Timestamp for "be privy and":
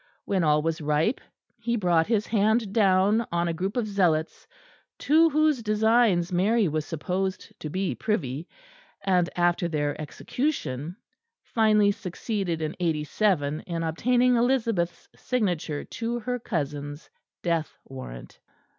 7.69-9.29